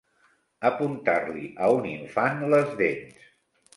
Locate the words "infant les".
1.93-2.77